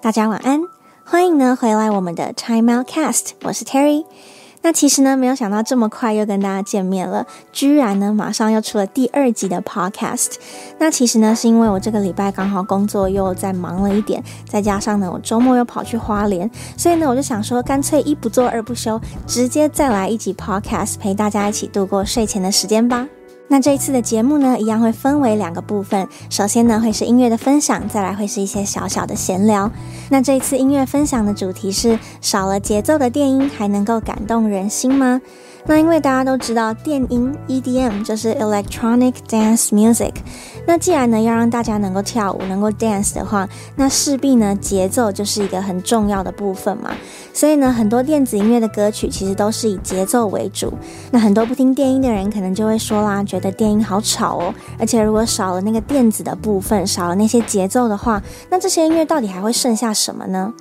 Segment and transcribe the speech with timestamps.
[0.00, 0.62] 大家晚安，
[1.04, 4.06] 欢迎呢回来我们的 Time Out Cast，我是 Terry。
[4.68, 10.34] 那其实呢，没有想到这么快又跟大家见面了，居然呢马上又出了第二集的 Podcast。
[10.76, 23.08] 那其实呢是因为我这个礼拜刚好工作又在忙了一点，再加上呢我周末又跑去花莲，所以呢我就想说干脆一不做二不休，直接再来一集 Podcast 陪大家一起度过睡前的时间吧。
[23.48, 26.06] 那这一次的节目呢，一样会分为两个部分。
[26.28, 29.70] 首先呢，会是音乐的分享，再来会是一些小小的闲聊。
[30.10, 35.20] 那这一次音乐分享的主题是：少了节奏的电音还能够感动人心吗？
[35.68, 40.14] 那因为大家都知道，电音 EDM 就是 Electronic Dance Music。
[40.66, 46.90] 那既然呢要让大家能够跳舞、能够 dance 的话，那势必呢节奏就是一个很重要的部分嘛。
[47.34, 50.72] 所以呢，很多电子音乐的歌曲其实都是以节奏为主。
[51.10, 54.54] 那很多不听电音的人可能就会说啦，觉得电音好吵哦。
[54.78, 60.52] 而且如果少了那个电子的部分，少了那些节奏的话，那这些音乐到底还会剩下什么呢？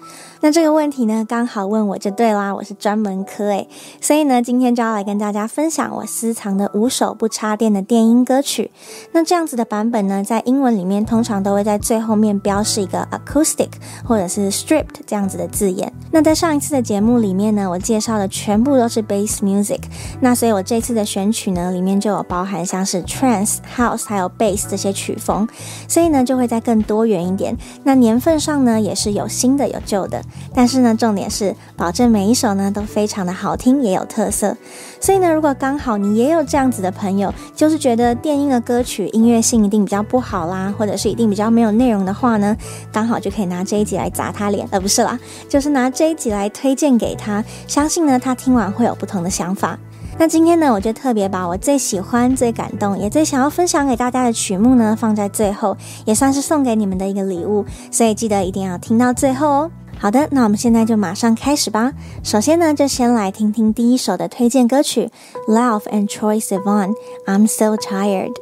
[0.42, 3.68] 那这个问题呢，刚好问我就对啦，我是专门科诶，
[4.00, 8.72] 所以呢，今天就要来跟大家分享我私藏的五首不插电的电音歌曲。
[9.14, 13.70] 那这样子的版本呢，在英文里面通常都会在最后面标示一个 acoustic
[14.06, 15.92] 或者是 stripped 这样子的字眼。
[16.12, 19.82] 那在上一次的节目里面呢，我介绍的全部都是 bass music，
[20.22, 25.48] 那所以我这次的选曲呢，里面就有包含像是 trance、house 还有 bass 这些曲风，
[25.88, 27.58] 所以呢，就会再更多元一点。
[27.84, 30.22] 那年份上呢，也是有新的有旧的。
[30.54, 34.56] 但是呢，重点是保证每一首呢都非常的好听，也有特色。
[35.00, 42.56] 所以呢，如果刚好你也有这样子的朋友，就是觉得电音的歌曲音乐性一定比较不好啦，或者是一定比较没有内容的话呢，
[42.92, 47.44] 刚好就可以拿这一集来砸他脸，而不是啦，就是拿这一集来推荐给他。
[47.68, 49.78] 相信呢，他听完会有不同的想法。
[50.20, 57.64] 那今天呢，我就特别把我最喜欢、最感动，也最想要分享给大家的曲目呢放在最后，也算是送给你们的一个礼物。
[57.92, 59.72] 所以记得一定要听到最后哦。
[59.99, 61.93] 好的，那我们现在就马上开始吧。
[62.25, 65.11] 首先呢，就先来听听第一首的推荐歌曲，
[65.47, 68.33] Lauv and Troye Sivan。I'm so tired.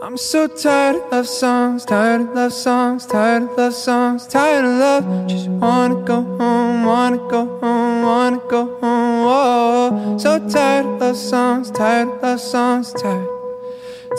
[0.00, 4.64] I'm so tired of love songs, tired of love songs, tired of love songs, tired
[4.64, 5.04] of love.
[5.26, 9.24] Just wanna go home, wanna go home, wanna go home.
[9.24, 10.18] Whoa.
[10.18, 13.26] So tired of love songs, tired of love songs, tired,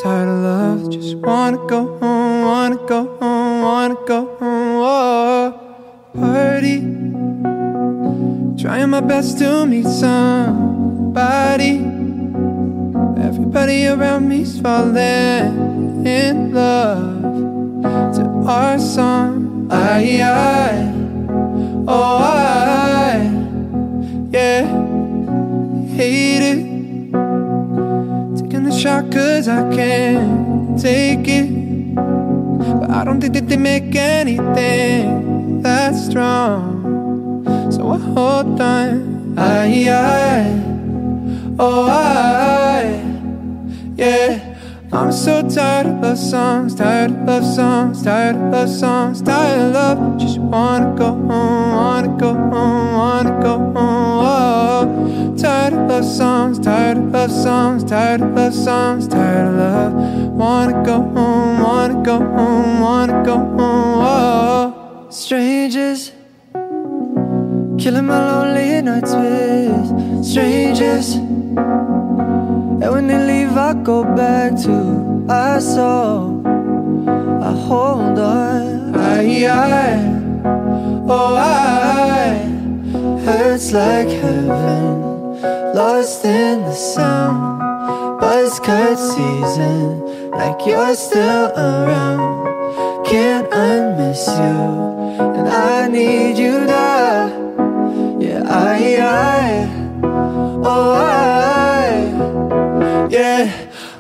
[0.04, 0.90] tired of love.
[0.90, 4.82] Just wanna go home, wanna go home, wanna go home.
[4.82, 5.54] Whoa.
[6.15, 6.81] party.
[8.61, 11.79] Trying my best to meet somebody.
[13.21, 17.23] Everybody around me's falling in love
[18.17, 19.69] to our song.
[19.71, 20.93] I, I,
[21.89, 23.17] oh, I,
[24.31, 24.67] yeah,
[25.97, 26.63] hate it.
[28.37, 31.95] Taking the shot cause I can't take it.
[31.95, 37.45] But I don't think that they make anything that strong.
[37.71, 39.39] So I hold on.
[39.39, 42.83] I, I, oh, I,
[43.97, 44.49] yeah.
[44.93, 49.69] I'm so tired of love songs, tired of love songs, tired of love songs, tired
[49.69, 50.21] of love.
[50.21, 53.75] Just wanna go home, wanna go home, wanna go home.
[53.79, 59.55] Oh, tired of love songs, tired of love songs, tired of love songs, tired of
[59.55, 59.95] love.
[60.33, 63.57] Wanna go home, wanna go home, wanna go home.
[63.59, 64.72] Oh.
[65.13, 66.11] Strangers,
[67.79, 71.17] killing my lonely nights with strangers.
[71.17, 76.41] And when they leave, I go back to my soul.
[77.43, 78.97] I hold on.
[78.97, 80.01] I, I,
[81.07, 82.39] oh, I,
[83.23, 85.43] hurts like heaven,
[85.75, 87.61] lost in the sound.
[88.19, 93.05] Buzz cut season, like you're still around.
[93.05, 95.02] Can't unmiss you.
[95.55, 97.29] I need you now.
[98.19, 99.69] Yeah, I, I,
[100.65, 103.53] oh, I, yeah.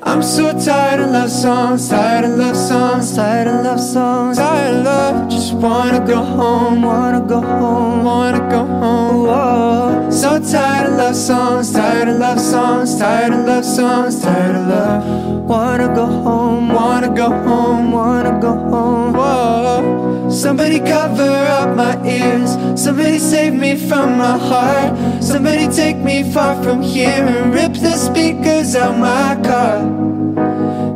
[0.03, 4.77] I'm so tired of love songs, tired of love songs, tired of love songs, tired
[4.77, 5.29] of love.
[5.31, 9.27] Just wanna go home, wanna go home, wanna go home.
[9.27, 10.09] Whoa.
[10.11, 14.69] So tired of love songs, tired of love songs, tired of love songs, tired of
[14.69, 15.05] love.
[15.45, 19.13] Wanna go home, wanna go home, wanna go home.
[19.13, 20.22] Whoa.
[20.33, 22.57] Somebody cover up my ears.
[22.83, 25.23] Somebody save me from my heart.
[25.23, 29.85] Somebody take me far from here and rip the speakers out my car.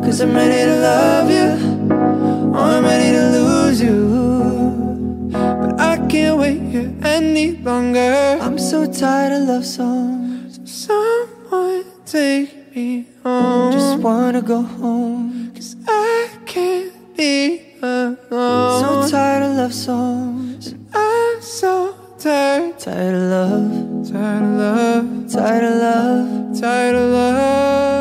[0.02, 1.50] Cause I'm ready to love you.
[2.54, 5.28] Oh, I'm ready to lose you.
[5.30, 8.38] But I can't wait here any longer.
[8.40, 10.60] I'm so tired of love songs.
[10.64, 13.72] Someone take me home.
[13.72, 15.52] Just wanna go home.
[15.54, 18.18] Cause I can't be alone.
[18.30, 20.74] So tired of love songs.
[20.92, 22.78] I'm so tired.
[22.78, 24.10] Tired of love.
[24.10, 25.32] Tired of love.
[25.32, 26.60] Tired of love.
[26.60, 27.95] Tired of love.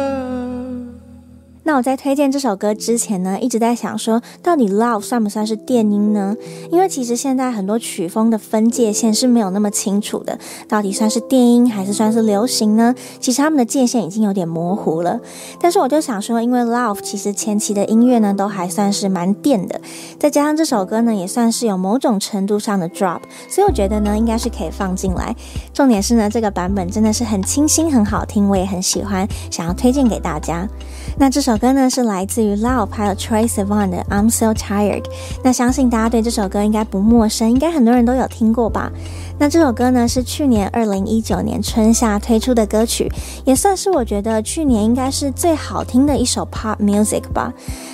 [1.68, 6.36] 那我在推荐这首歌之前呢，一直在想说，到底 Love 算不算是电音呢？
[6.72, 12.94] 因为其实现在很多曲风的分界线是没有那么清楚的，到底算是电音还是算是流行呢？
[13.20, 15.20] 其实他们的界限已经有点模糊了。
[15.60, 19.82] 但是我就想说，因为 Love 其实前期的音乐呢都还算是蛮电的，
[20.20, 25.36] 再加上这首歌呢也算是有某种程度上的 drop，所以我觉得呢应该是可以放进来。
[25.74, 30.70] 重点是呢这个版本真的是很清新很好听，我也很喜欢，想要推荐给大家。
[31.18, 35.04] 那这首歌呢是来自于 Love 还有 Troye Sivan 的 I'm So Tired。
[35.44, 38.92] 那相信大家对这首歌应该不陌生，应该很多人都有听过吧？
[39.38, 43.12] 那这首歌呢是去年二零一九年春夏推出的歌曲，
[43.44, 47.54] 也算是我觉得去年应该是最好听的一首 Pop Music 吧。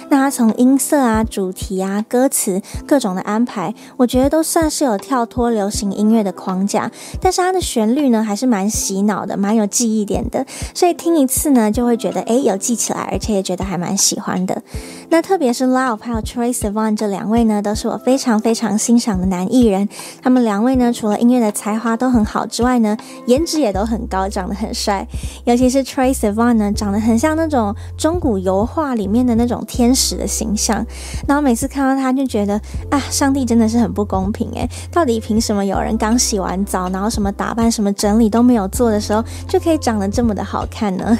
[0.10, 6.92] 那它从音色啊、主题啊、歌词各种的安排，我觉得都算是有跳脱流行音乐的框架，
[7.22, 14.62] 但是它的旋律呢还是蛮洗脑的，蛮有记忆点的，所以听一次呢就会觉得诶有记起来，而且也觉得还蛮喜欢的。
[15.09, 19.89] 那特别是 Lauv 还有 Troye Sivan 这两位呢，都是我非常非常欣赏的男艺人。
[20.21, 22.95] 他们两位呢，除了音乐的才华都很好之外呢，
[23.25, 25.07] 颜值也都很高，长得很帅。
[25.45, 30.12] 尤其是 Troye Sivan 呢，长得很像那种中古油画里面的那种天使。
[30.12, 30.86] 的形象，
[31.25, 32.59] 然后每次看到他就觉得
[32.89, 41.18] 啊，上帝真的是很不公平诶，到底凭什么有人刚洗完澡，然后什么打扮、什么整理都没有做的时候，就可以长得这么的好看呢？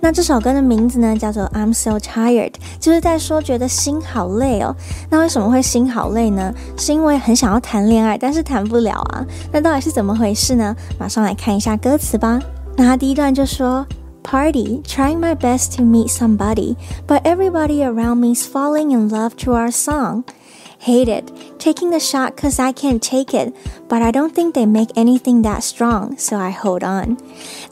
[0.00, 4.74] 那这首歌的名字呢，叫做 I'm So Tired，就是在说觉得心好累哦。
[5.10, 6.52] 那为什么会心好累呢？
[6.76, 9.24] 是因为很想要谈恋爱，但是谈不了啊。
[9.52, 10.74] 那到底是怎么回事呢？
[10.98, 12.40] 马上来看一下歌词吧。
[12.76, 13.86] 那他第一段就说。
[14.22, 16.76] Party, trying my best to meet somebody,
[17.08, 20.24] but everybody around me is falling in love to our song.
[20.82, 23.52] Hate it, taking the shot cause I can't take it,
[23.86, 27.18] but I don't think they make anything that strong, so I hold on.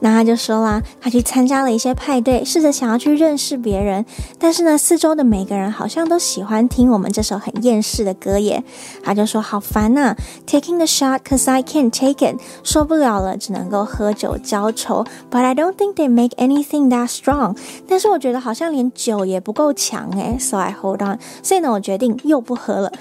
[0.00, 4.04] 那他就说啦，他去参加了一些派对，试着想要去认识别人，
[4.38, 8.62] 但是呢，四周的每个人好像都喜欢听我们这首很厌世的歌耶。
[9.02, 10.14] 他就说好烦呐
[10.46, 17.56] ，taking the shot cause I can't take it，受不了了，只能够喝酒浇愁，but I don't think they make anything that strong。
[17.88, 21.18] 但是我觉得好像连酒也不够强诶，so I hold on。
[21.42, 22.92] 所以呢，我决定又不喝了。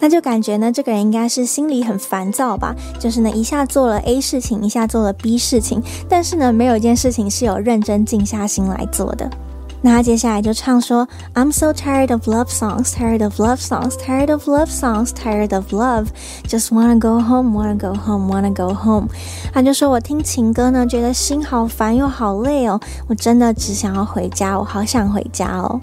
[0.00, 2.74] 那就感觉呢，这个人应该是心里很烦躁吧？
[2.98, 9.30] 就是呢，一下做了 A 事情，一下做了 B 事情，但是呢，没有一件事情是有认真静下心来做的。
[9.86, 15.70] 那他接下来就唱说：“I'm so tired of love songs, tired of love songs, tired of love songs, tired of
[15.74, 16.06] love.
[16.48, 19.08] Just wanna go home, wanna go home, wanna go home。”
[19.52, 25.78] 他就说：“我听情歌呢，觉得心好烦又好累哦，我真的只想要回家，我好想回家哦。”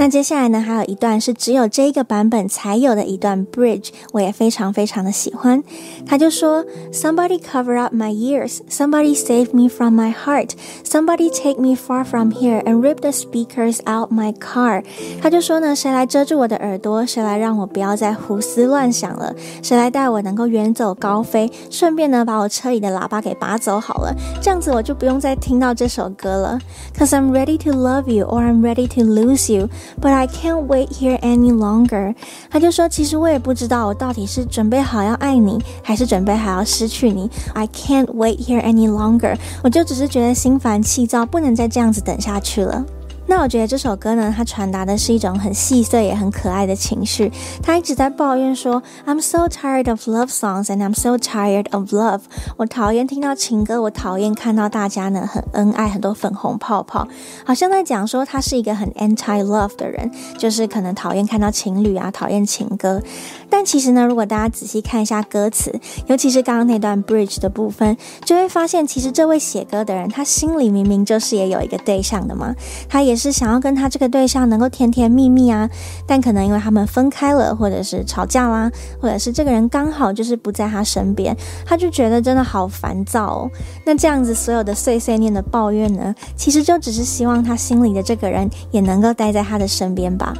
[0.00, 5.62] 那接下来呢，还有一段是只有这一个版本才有的一段 bridge，我也非常非常的喜欢。
[6.06, 10.52] 他就说：“Somebody cover up my ears, somebody save me from my heart,
[10.86, 14.82] somebody take me far from here and rip the speakers out my car。”
[15.20, 17.04] 他就说呢，谁来遮住我的耳朵？
[17.04, 19.34] 谁来让我不要再胡思乱想了？
[19.62, 21.52] 谁来带我能够远走高飞？
[21.68, 26.58] 顺便呢，把我车里的喇叭给拔走好了，这样子我就不用再听到这首歌了。
[26.96, 29.68] Cause I'm ready to love you, or I'm ready to lose you.
[30.00, 32.14] But I can't wait here any longer。
[32.50, 37.30] 他就说，其实我也不知道我到底是准备好要爱你，还是准备好要失去你。
[37.54, 39.36] I can't wait here any longer。
[39.62, 42.84] 我就只是觉得心烦气躁，不能再这样子等下去了。
[43.30, 47.30] 那我觉得这首歌呢，它传达的是一种很细碎也很可爱的情绪。
[47.62, 52.22] 他一直在抱怨说：“I'm so tired of love songs and I'm so tired of love。”
[52.58, 57.06] 我讨厌听到情歌，我讨厌看到大家呢很恩爱，很多粉红泡泡，
[57.44, 63.00] 好像在讲说他是一个很 anti love 的人，就是可能讨厌看到情侣啊，讨厌情歌。
[63.48, 65.72] 但其实呢，如果大家仔细看一下歌词，
[66.08, 72.52] 尤其是刚刚那段 bridge 的部分，就会发现，其实这位写歌的人，他心里明明就是也有一个对象的嘛，
[72.88, 73.30] 他也是。
[73.40, 75.70] 想要跟他这个对象能够甜甜蜜蜜啊，
[76.06, 81.34] 但可能因为他们分开了，或者是吵架啦，或者是这个人刚好就是不在他身边，
[81.64, 83.50] 他就觉得真的好烦躁哦。
[83.86, 90.34] 那这样子所有的碎碎念的抱怨呢，其实就只是希望他心里的这个人也能够待在他的身边吧。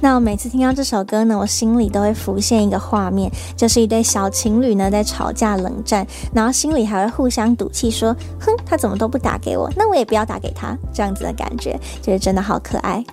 [0.00, 13.04] 那我每次听到这首歌呢，我心里都会浮现一个画面，就是一对小情侣呢在吵架冷战，然后心里还会互相赌气说：“哼，他怎么都不打给我，那我也不要打给他。”这样子的感觉，就是真的好可爱。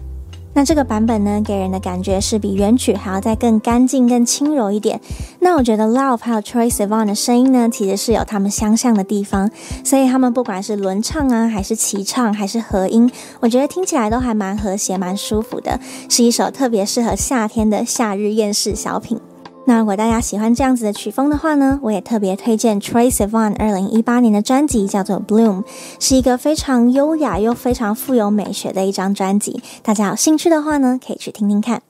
[0.55, 5.01] 那这个版本呢，给人的感觉是比原曲还要再更干净、更轻柔一点。
[5.39, 9.50] 那我觉得 Love 还有 Troye Sivan 的声音呢，其实是有他们相像的地方，
[9.83, 19.19] 所以他们不管是轮唱啊，还是齐唱，还是合音，我觉得听起来都还蛮和谐、蛮舒服的，是一首特别适合夏天的夏日厌世小品。
[19.65, 25.62] 那如果大家喜欢这样子的曲风的话呢，我也特别推荐 Troye Sivan 二零一八年的专辑，叫做《Bloom》，
[26.00, 29.63] 是一个非常优雅又非常富有美学的一张专辑。
[29.82, 31.82] 大家有兴趣的话呢，可以去听听看。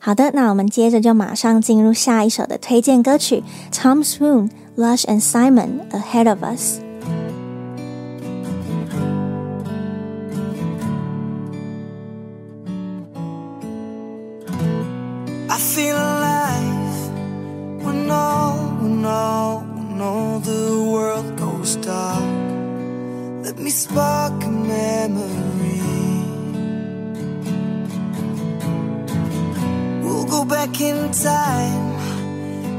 [0.00, 6.78] 好的，那我们接着就马上进入下一首的推荐歌曲：Tom Swoon、Lush and Simon，《Ahead of Us》。
[15.48, 16.11] I feel
[21.76, 22.22] dark.
[23.44, 25.80] Let me spark a memory.
[30.02, 31.96] We'll go back in time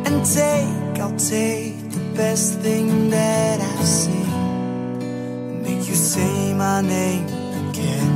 [0.05, 5.63] and take, I'll take the best thing that I've seen.
[5.63, 7.25] Make you say my name
[7.69, 8.12] again.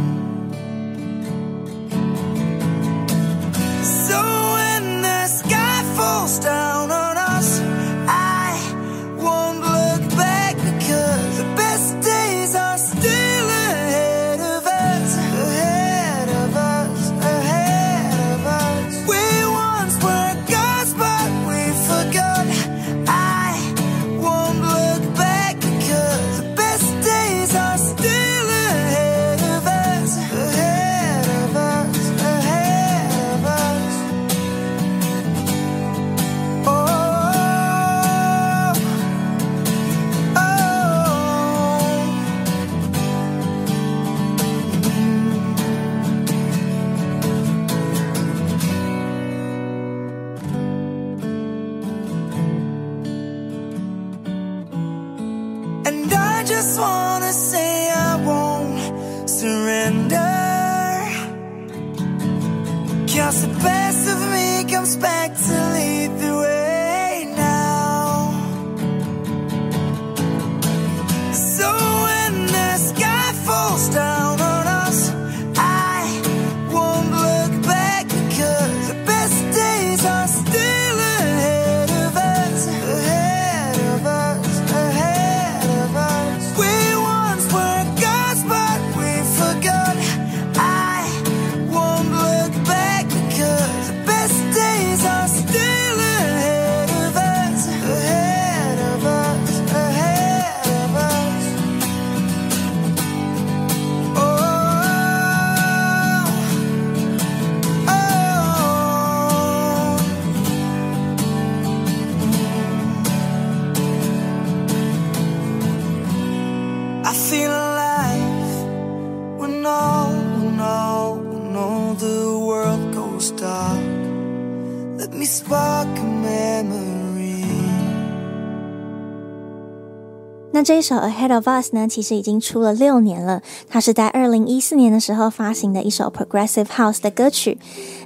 [130.67, 133.41] 这一首《Ahead of Us》呢，其实已经出了六年了。
[133.69, 137.57] 它是在二零一四年的时候发行的一首 Progressive House 的歌曲。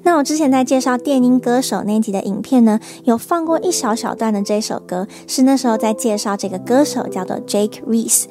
[0.03, 8.25] 那我之前在介绍电音歌手那一集的影片呢，有放过一小小段的这首歌，是那时候在介绍这个歌手叫做 Jake Reese。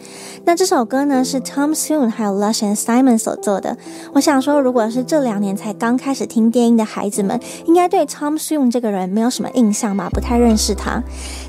[0.44, 3.76] 那这首歌呢是 Tom Soon 还有 Lush and Simon 所做的。
[4.12, 10.08] 我想说，如果是这两年才刚开始听电音的孩子们，应该对 Tom Soon 这个人没有什么印象吧？
[10.10, 11.02] 不太认识他。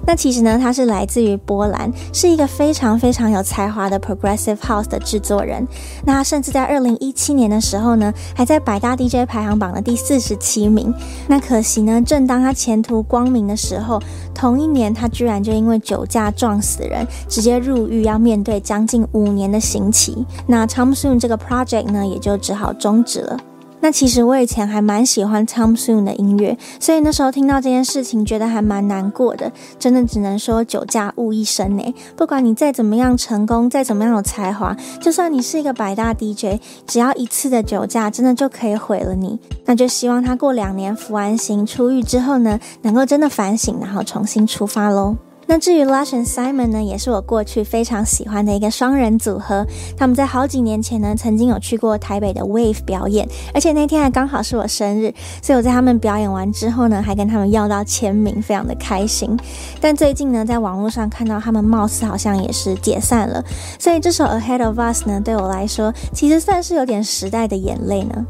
[0.06, 5.68] 那其实呢，他是来自于波兰，是一个非常非常有才华的 Progressive House 的制作人。
[6.06, 10.94] 那他甚至在二零一七年的时候呢，还在百大 DJ 排行榜的第四四十七名。
[11.30, 13.98] 那可惜呢，正当他前途光明的时候，
[14.34, 20.25] 同一年他居然就因为酒驾撞死人，直接入狱，要面对将近五年的刑期。
[20.48, 23.39] 那 Tomsoon 这个 project 呢，也就只好终止了。
[23.82, 29.52] 那其实我以前还蛮喜欢 Tom s o o n 的音乐，所以那时候听到这件事情，觉得还蛮难过的。
[29.78, 31.96] 真的只能说酒驾误一生呢。
[32.16, 39.40] 不管你再怎么样成功，再怎么样有才华，就算你是一个百大 DJ，只要一次的酒驾，真的就可以毁了你。
[39.66, 45.18] 那就希望他过两年服完刑出狱之后呢，能够真的反省，然后重新出发喽。
[45.51, 49.67] 那至于 Lush and Simon 呢，也是我过去非常喜欢的一个双人组合。
[49.98, 59.38] 他们在好几年前呢，曾经有去过台北的 Wave 表演，而且那天还刚好是我生日，所以我在他们表演完之后呢，还跟他们要到签名，非常的开心。
[59.81, 63.43] 但最近呢，在网络上看到他们貌似好像也是解散了，
[63.77, 68.25] 所以这首 Ahead of Us 呢，对我来说其实算是有点时代的眼泪呢。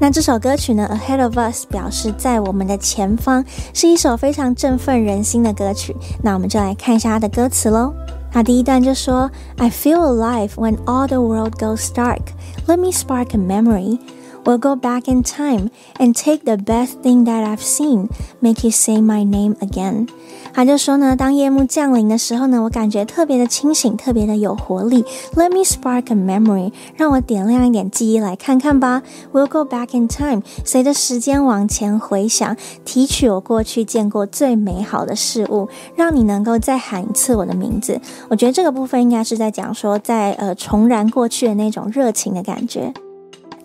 [0.00, 5.96] 那这首歌曲呢，Ahead of Us 表示在我们的前方，是一首非常振奋人心的歌曲。
[6.22, 7.92] 那我们就来看一下它的歌词喽。
[8.32, 12.20] 那第一段就说：I feel alive when all the world goes dark.
[12.66, 13.98] Let me spark a memory.
[14.44, 18.08] We'll go back in time and take the best thing that I've seen,
[18.40, 20.08] make you say my name again.
[20.54, 25.04] 他就说呢，当夜幕降临的时候呢，我感觉特别的清醒，特别的有活力。
[25.34, 29.02] Let me spark a memory，让我点亮一点记忆来看看吧。
[29.32, 38.00] We'll go back in time，随着时间往前回想，提取我过去见过最美好的事物，让你能够再喊一次我的名字。
[38.30, 42.92] 我觉得这个部分应该是在讲说在，在呃重燃过去的那种热情的感觉。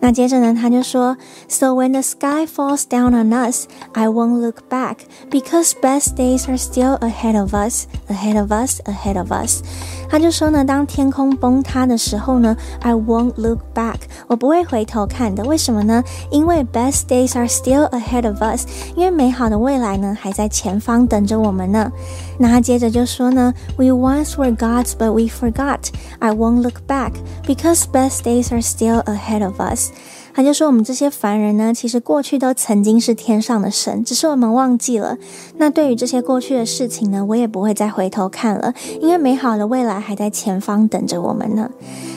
[0.03, 1.17] 那接着呢，他就说，
[1.49, 6.57] So when the sky falls down on us, I won't look back because best days are
[6.57, 9.61] still ahead of us, ahead of us, ahead of us。
[10.09, 15.43] 他就说呢，当天空崩塌的时候呢，I won't look back，我不会回头看的。
[15.43, 16.03] 为什么呢？
[16.31, 18.65] 因为 best days are still ahead of us，
[18.95, 21.91] 因为美好的未来呢还在前方等着我们呢。
[22.39, 25.89] 那他接着就说呢，We once were gods, but we forgot.
[26.19, 27.11] I won't look back
[27.45, 29.91] because best days are still ahead of us.
[30.34, 35.16] 他就说：“我们这些凡人呢，其实过去都曾经是天上的神，只是我们忘记了。
[35.58, 41.70] 那对于这些过去的事情呢，我也不会再回头看了，因为美好的未来还在前方等着我们呢。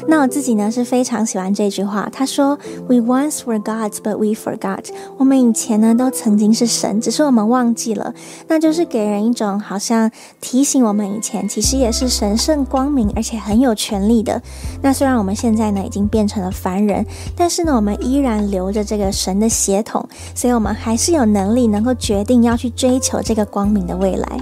[0.07, 2.09] 那我自己呢，是非常喜欢这句话。
[2.11, 2.57] 他说
[2.87, 4.85] ：‘We once were gods, but we forgot。’
[5.17, 8.15] 我们以前呢，都曾经是神，只是我们忘记了。
[8.47, 10.09] 那就是给人一种好像
[10.41, 14.41] 提醒我们以前其实也是神圣光明，而且很有权力的。
[14.81, 17.05] 那虽然我们现在呢，已经变成了凡人，
[17.35, 24.39] 但是呢，我们。”依然留着这个神的血统，所以我们还是有能力能够决定要去追求这个光明的未来。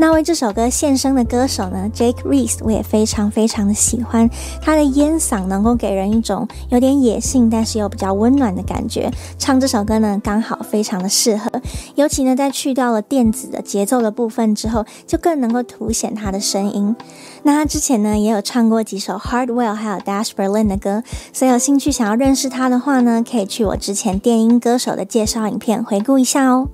[0.00, 4.30] 那为这首歌献声的歌手呢，Jake Reese，我也非常非常的喜欢。
[4.62, 9.10] 他的烟嗓能够给人一种有点野性，但是又比较温暖的感觉。
[9.38, 11.50] 唱这首歌呢，刚好非常的适合。
[11.96, 16.94] 尤其呢，在去掉了电子的节奏的部分之后，就更能够凸显他的声音。
[17.42, 21.02] 那他之前呢，也有唱过几首 Hardwell 还有 Dash Berlin 的歌，
[21.32, 26.68] 所以有兴趣想要认识他的话呢，可以去我之前电音歌手的介绍影片回顾一下哦。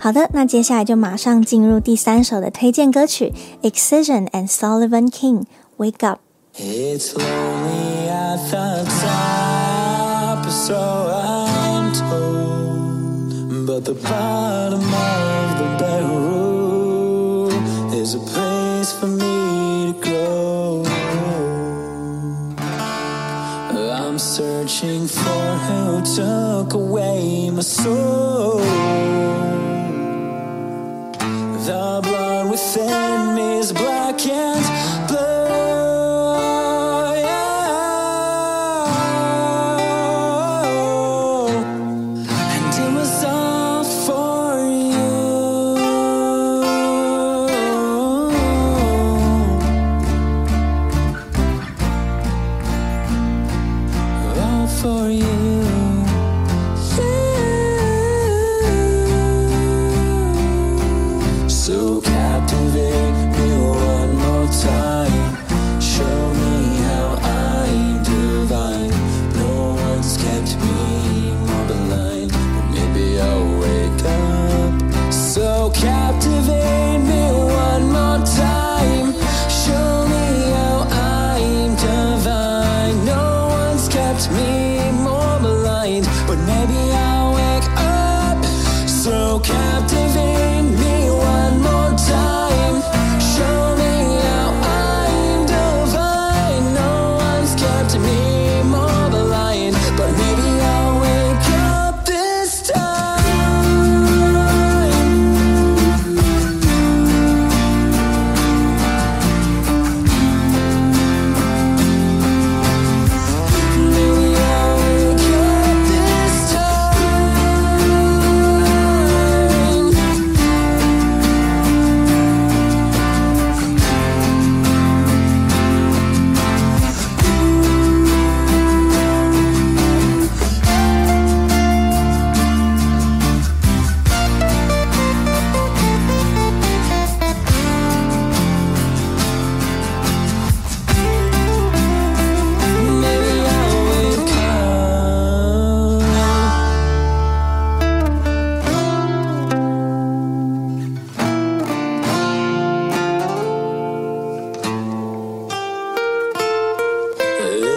[0.00, 5.44] 好的，那接下来就马上进入第三首的推荐歌曲，Excision and Sullivan King
[5.76, 17.50] Wake Up。It's lonely at the top, so I'm told, but the bottom of the barrel
[17.92, 20.84] is a place for me to go.
[23.70, 28.60] I'm searching for who took away my soul.
[31.65, 33.92] The blood within me is black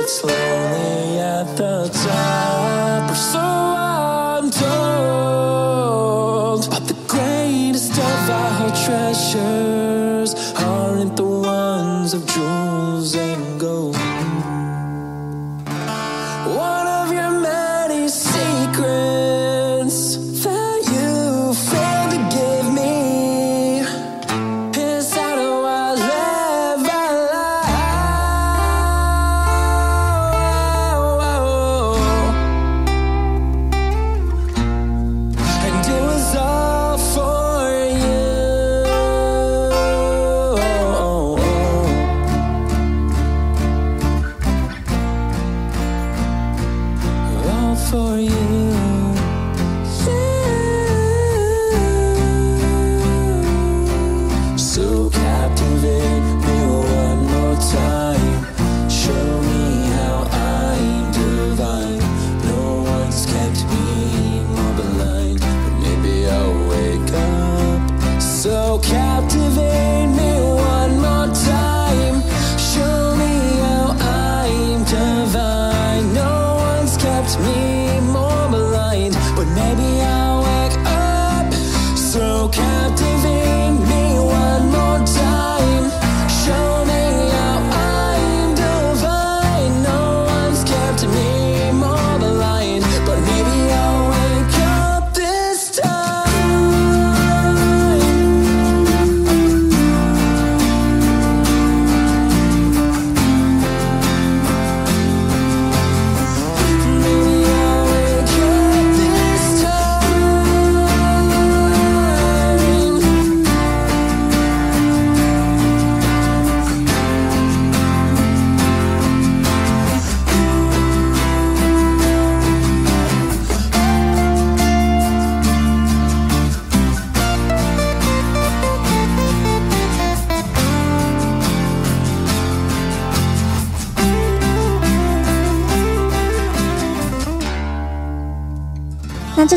[0.09, 0.66] slow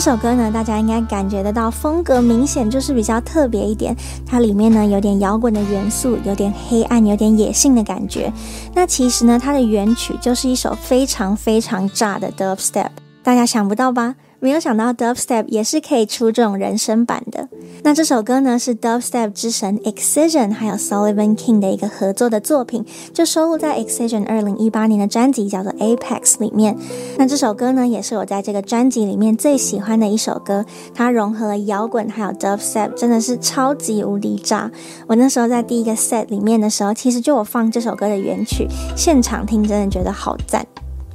[0.09, 3.95] 首歌呢，大家应该感觉得到风格明显就是比较特别一点，
[4.25, 8.33] 它里面呢有点摇滚的元素，有点黑暗，有点野性的感觉。
[8.73, 12.87] 那其实呢，它的原曲就是一首非常非常炸的 dubstep，
[13.21, 14.15] 大家想不到吧？
[14.39, 17.47] 没有想到 dubstep 也是可以出这种人声版的。
[17.81, 26.77] 那这首歌呢是 dubstep 之神 Excision 还有 Sullivan King 的一个合作的作品，就收录在 Excision 二零一八年的专辑叫做 Apex 里面。
[27.17, 34.69] 那这首歌呢也是我在这个专辑里面最喜欢的一首歌，它融合了摇滚还有 dubstep，真的是超级无敌炸。
[35.07, 40.65] 我那时候在第一个 set 里面的时候，其实就我放这首歌的原曲，现场听真的觉得好赞。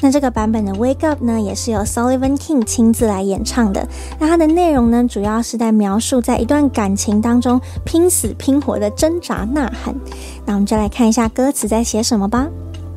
[0.01, 3.85] 那这个版本的 Wake Up 呢，也是由 Sullivan King 亲自来演唱的。
[4.17, 9.93] 那它的内容呢，主要是在描述在一段感情当中拼死拼活的挣扎呐喊。
[10.45, 12.47] 那我们就来看一下歌词在写什么吧。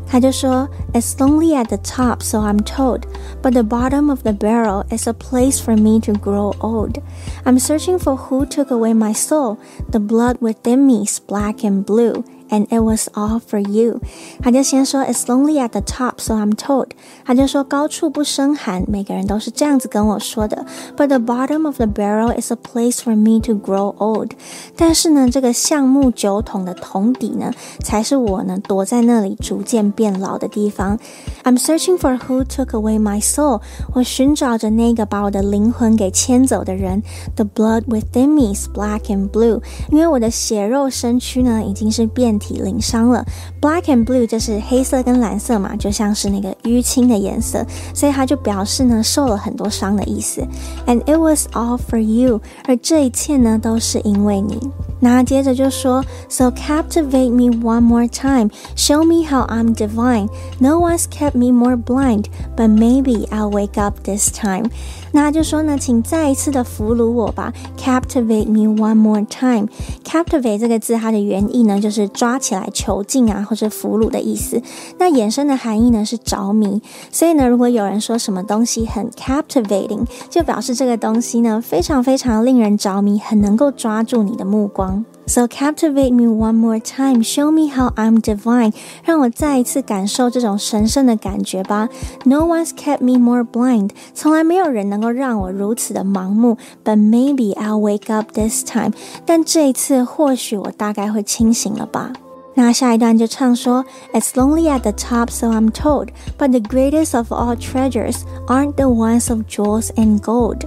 [0.07, 3.01] 他就说：“It's lonely at the top, so I'm told,
[3.43, 7.01] but the bottom of the barrel is a place for me to grow old.
[7.45, 9.57] I'm searching for who took away my soul.
[9.91, 14.01] The blood within me is black and blue.” And it was all for you。
[14.43, 16.89] 他就先说 It's lonely at the top, so I'm told。
[17.25, 20.67] 他就说高处不胜寒，每个人都是这样子跟我说的。
[20.95, 24.33] But the bottom of the barrel is a place for me to grow old。
[24.77, 27.53] 但是呢，这个橡木酒桶的桶底呢，
[27.83, 30.99] 才是我呢躲在那里逐渐变老的地方。
[31.45, 33.63] I'm searching for who took away my soul。
[33.95, 37.03] 我寻找着那个把我的灵魂给牵走的人。
[37.35, 39.63] The blood within me is black and blue。
[39.91, 43.25] 因为我的血肉身躯呢，已经是变 体鳞伤了，
[43.61, 50.47] black and blue 就是黑色跟蓝色嘛，就像是那个淤青的颜色，所以它就表示呢受了很多伤的意思。
[50.87, 54.61] And it was all for you，而这一切呢都是因为你。
[55.01, 63.27] 那接着就说，So captivate me one more time，show me how I'm divine。No one's kept me more blind，but maybe
[63.29, 64.71] I'll wake up this time。
[65.20, 69.68] 那就说呢，请再一次的俘虏我吧，captivate me one more time。
[70.06, 74.62] captivate 这个字它的原意呢就是抓起来囚禁啊，或者俘虏的意思。
[75.00, 76.82] 那衍生的含义呢是着迷。
[77.12, 85.04] 所以呢，如果有人说什么东西很 captivating，就表示这个东西呢非常非常令人着迷，很能够抓住你的目光。
[85.27, 88.75] So captivate me one more time, show me how I'm divine。
[89.05, 91.89] 让我再一次感受这种神圣的感觉吧。
[92.25, 96.59] No one's kept me more blind，从来没有人能够让我如此的盲目。
[96.85, 98.93] But maybe I'll wake up this time，
[99.25, 102.13] 但这一次或许我大概会清醒了吧。
[102.55, 108.89] 那下一段就唱说，It's lonely at the top, so I'm told, but the greatest of all treasures aren't the
[108.89, 110.67] ones of jewels and gold。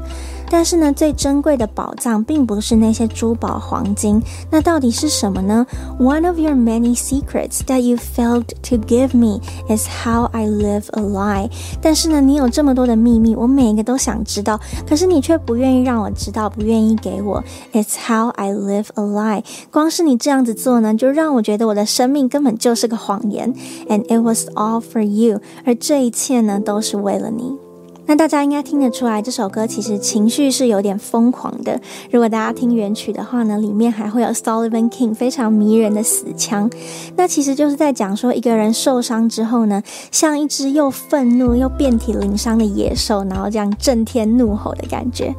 [0.51, 5.65] 但是呢，最珍贵的宝藏并不是那些珠宝黄金，那到底是什么呢
[5.99, 11.03] ？One of your many secrets that you failed to give me is how I live a
[11.03, 11.51] lie。
[11.81, 17.43] 但是呢，你有这么多的秘密，我每一个都想知道，可是你却不愿意让我知道，不愿意给我。
[17.73, 19.45] It's how I live a lie。
[19.71, 23.55] 光是你这样子做呢，就让我觉得我的生命根本就是个谎言。
[23.89, 25.41] And it was all for you。
[25.65, 27.70] 而这一切呢，都是为了你。
[28.11, 31.81] 那大家应该听得出来，这首歌其实情绪是有点疯狂的。
[32.11, 36.69] 如果大家听原曲的话呢，里面还会有 Sullivan King 非常迷人的死腔。
[37.15, 45.33] 那其实就是在讲说，一个人受伤之后呢，像一只又愤怒又遍体鳞伤的野兽，然后这样震天怒吼的感觉。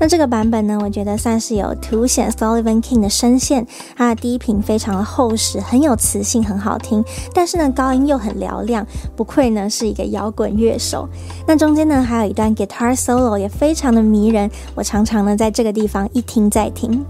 [0.00, 7.04] 那这个版本呢，我觉得算是有凸显 Sullivan King 的声线，它的低频非常的厚实，很有磁性，很好听。
[7.34, 11.08] 但是呢，高音又很嘹亮，不愧呢是一个摇滚乐手。
[11.46, 17.04] 那中间呢，还有一段 guitar solo 也非常的迷人，我常常呢在这个地方一听再听。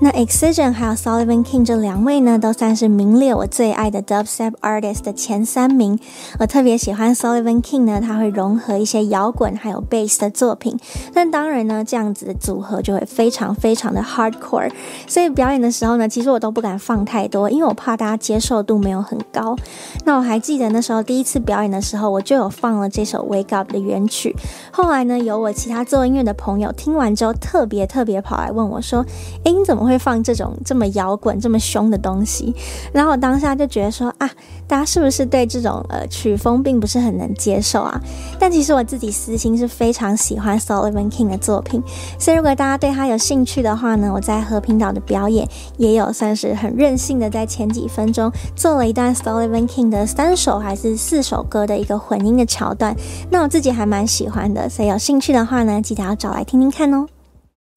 [0.00, 5.98] 那 Excision 还有 Sullivan King 这两位呢，都算是名列我最爱的 Dubstep Artist 的前三名。
[6.38, 10.78] 我特别喜欢 Sullivan King 呢，他会融合一些摇滚还有 Bass 的作品。
[11.12, 14.70] 但当然呢，这样子的组合就会非常非常的 Hardcore。
[15.08, 19.56] 所以表演的时候呢，其实我都不敢放太多，因为我怕大家接受度没有很高。
[20.04, 24.36] 那我还记得那时候第一次表演的时候，我就有放了这首 Wake Up 的原曲。
[24.70, 29.04] 后来呢，有我其他做音乐的朋友听完之后，特别特别跑来问我说
[29.42, 32.54] ：“诶，你怎么？”会放这种这么摇滚、这么凶的东西，
[32.92, 34.30] 然后我当下就觉得说啊，
[34.66, 38.00] 大家是不是对这种呃曲风并不是很能接受啊？
[38.38, 41.82] 但其实我自己私心是非常喜欢 Sullivan King 的作品，
[42.18, 45.48] 所以如果大家对他有兴趣的话呢，我在和平岛的表演
[45.78, 52.94] 也有算是很任性的在前几分钟做了一段 Sullivan King 的三首还是四首歌的一个混音的桥段，
[53.30, 57.06] 那我自己还蛮喜欢的，所以有兴趣的话呢，记得要找来听听看哦。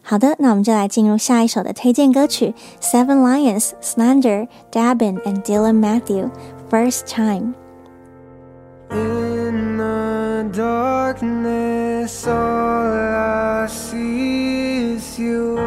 [0.02, 15.59] 好的，那我们就来进入下一首的推荐歌曲：Seven Lions、Slander、Dabin and Dylan Matthew。First time。In the darkness, all I see is you.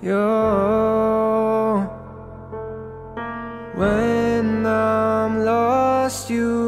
[0.00, 0.16] You.
[3.76, 6.63] When I'm lost, you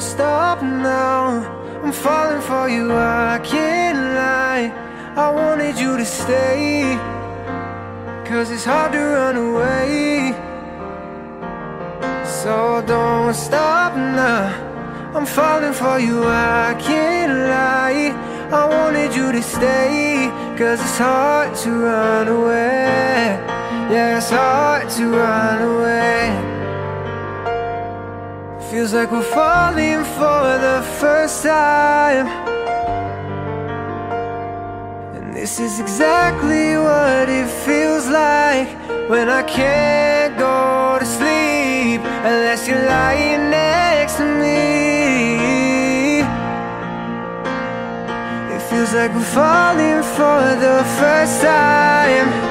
[0.00, 1.82] So don't stop now.
[1.82, 4.72] I'm falling for you, I can't lie.
[5.14, 6.96] I wanted you to stay.
[8.24, 10.32] Cause it's hard to run away.
[12.24, 14.48] So don't stop now.
[15.14, 18.14] I'm falling for you, I can't lie.
[18.50, 20.30] I wanted you to stay.
[20.56, 23.36] Cause it's hard to run away.
[23.92, 26.49] Yeah, it's hard to run away.
[28.70, 32.28] Feels like we're falling for the first time.
[35.16, 38.68] And this is exactly what it feels like
[39.10, 46.20] When I can't go to sleep Unless you're lying next to me.
[48.54, 52.49] It feels like we're falling for the first time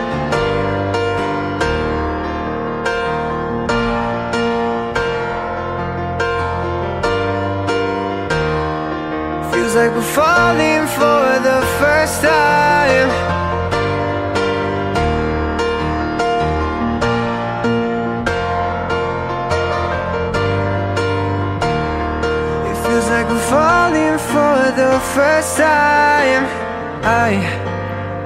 [9.69, 13.09] Feels like we're falling for the first time.
[22.65, 26.45] It feels like we're falling for the first time.
[27.03, 27.37] I,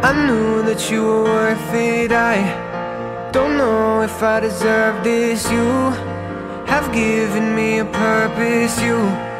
[0.02, 2.14] I knew that you were worth it.
[2.14, 5.52] I don't know if I deserve this.
[5.52, 5.92] You
[6.68, 8.82] have given me a purpose.
[8.82, 9.33] You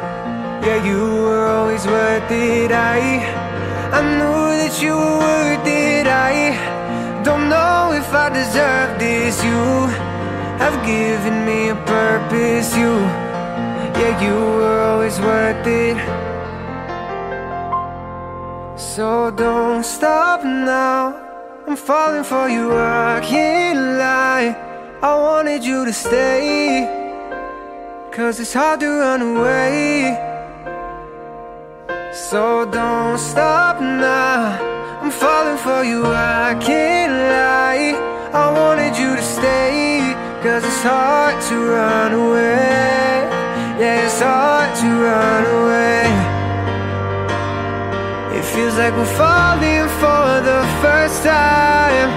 [0.66, 2.72] yeah, you were always worth it.
[2.72, 2.98] I,
[3.92, 6.06] I knew that you were worth it.
[6.06, 9.44] I don't know if I deserve this.
[9.44, 9.88] You
[10.64, 12.74] have given me a purpose.
[12.76, 12.94] You,
[14.00, 15.98] yeah, you were always worth it.
[18.78, 21.20] So don't stop now.
[21.66, 22.72] I'm falling for you.
[22.74, 24.56] I can't lie.
[25.02, 26.88] I wanted you to stay.
[28.12, 30.33] Cause it's hard to run away.
[32.14, 35.00] So don't stop now.
[35.02, 37.90] I'm falling for you, I can't lie.
[38.32, 43.26] I wanted you to stay Cause it's hard to run away.
[43.80, 46.04] Yeah, it's hard to run away.
[48.38, 52.10] It feels like we're falling for the first time.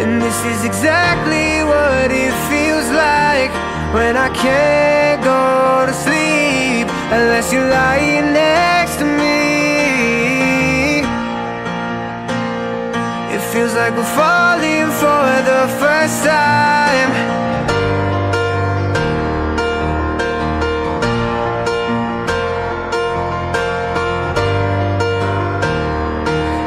[0.00, 3.52] And this is exactly what it feels like
[3.92, 6.73] when I can't go to sleep
[7.12, 9.34] unless you're lying next to me.
[13.34, 17.10] It feels like we're falling for the first time.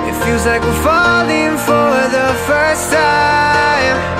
[0.09, 4.16] It feels like we're falling for the first time.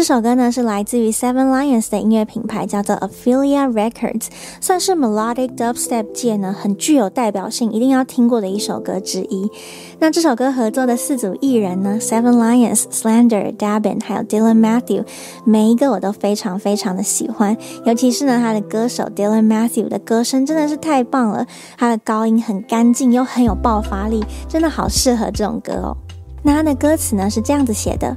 [0.00, 9.50] 这首歌呢是来自于 Seven Lions 的音乐品牌，叫做 Ophelia Records，算是 Melodic Dubstep 界呢很具有代表性、一定要听过的一首歌之一。
[9.98, 15.04] 那这首歌合作的四组艺人呢，Seven Lions、Slender、Dabin 还有 Dylan Matthew，
[15.44, 25.94] 每一个我都非常非常的喜欢，尤其是呢他的歌手 Dylan Matthew 的歌声真的是太棒了，他的高音很干净又很有爆发力，真的好适合这种歌哦。
[26.42, 28.16] 那他的歌词呢是这样子写的。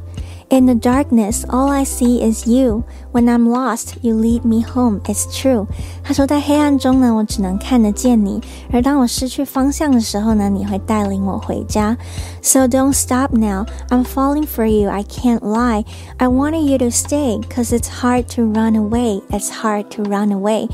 [0.53, 2.85] In the darkness, all I see is you.
[3.13, 5.01] When I'm lost, you lead me home.
[5.05, 5.67] It's true.
[6.03, 8.41] 他说，在黑暗中呢，我只能看得见你；
[8.73, 11.99] 而当我失去方向的时候呢，你会带领我回家。
[12.41, 13.67] So don't stop now.
[13.91, 14.89] I'm falling for you.
[14.89, 15.85] I can't lie.
[16.17, 19.21] I wanted you to stay, 'cause it's hard to run away.
[19.29, 20.69] It's hard to run away.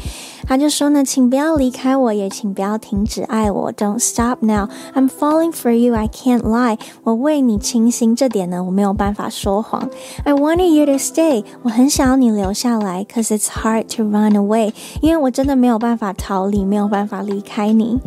[0.50, 3.72] 他就说呢，请不要离开我，也请不要停止爱我。
[3.72, 4.68] Don't stop now.
[4.96, 5.94] I'm falling for you.
[5.94, 6.80] I can't lie.
[7.04, 9.88] 我为你倾心，这点呢，我没有办法说谎。
[10.24, 11.44] I wanted you to stay.
[11.62, 14.74] 我很想要你留下来，cause it's hard to run away.
[15.04, 18.00] 因为我真的没有办法逃离，没有办法离开你。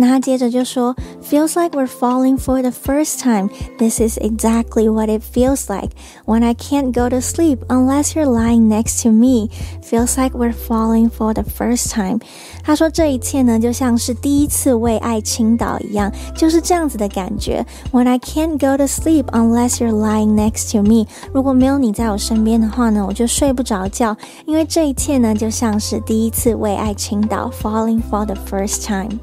[0.00, 3.48] 那他接着就说，Feels like we're falling for the first time.
[3.78, 5.92] This is exactly what it feels like
[6.26, 9.48] when I can't go to sleep unless you're lying next to me.
[9.82, 12.20] Feels like we're falling for the first time.
[12.62, 17.64] 他说这一切呢，就像是第一次为爱倾倒一样，就是这样子的感觉。
[17.90, 21.06] When I can't go to sleep unless you're lying next to me.
[21.32, 29.18] 如果没有你在我身边的话呢，我就睡不着觉，因为这一切呢，就像是第一次为爱倾倒，falling for the first time.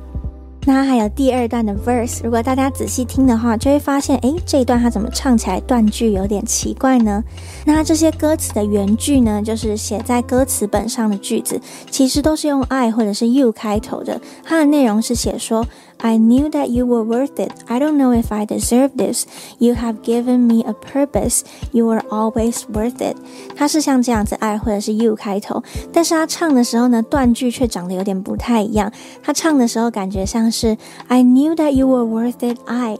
[0.68, 7.24] 那还有第二段的 verse，如果大家仔细听的话，就会发现，诶，这一段它怎么唱起来断句有点奇怪呢？
[7.64, 11.58] 那这些歌词的原句呢，就是写在歌词本上的句子，
[11.90, 14.20] 其实都是用 I 或者是 you 开头的。
[14.44, 15.66] 它的内容是写说。
[15.99, 17.51] I knew that you were worth it.
[17.67, 19.25] I don't know if I deserve this.
[19.57, 21.43] You have given me a purpose.
[21.71, 23.15] You were always worth it.
[23.55, 28.91] 它是像这样子 I 或者是 you 开头，但是他唱的时候呢，断句却长得有点不太一样。
[29.21, 32.57] 他唱的时候感觉像是 I knew that you were worth it.
[32.65, 32.97] I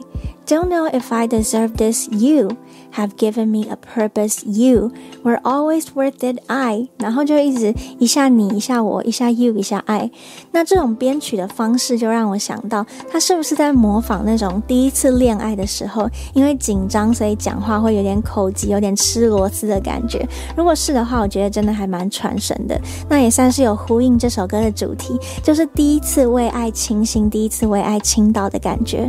[0.47, 2.07] don't know if I deserve this.
[2.09, 2.51] You
[2.98, 4.44] Have given me a purpose.
[4.44, 4.90] You
[5.22, 6.40] were always worth it.
[6.48, 10.10] I 然后就一直一下你一下我一下 you 一下 I。
[10.50, 12.84] 那这种编曲的方式就让我想到。
[13.10, 20.26] 他是不是在模仿那种第一次恋爱的时候，因为紧张，所以讲话会有点口急，有点吃螺丝的感觉？
[20.56, 22.80] 如果是的话，我觉得真的还蛮传神的。
[23.08, 29.08] 那也算是有呼应这首歌的主题，就是第一次为爱倾心，第一次为爱倾倒的感觉。